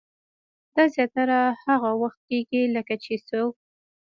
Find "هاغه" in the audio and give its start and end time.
1.65-1.91